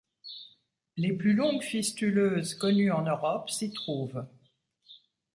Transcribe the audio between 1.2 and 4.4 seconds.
longues fistuleuses connues en Europe s'y trouvent.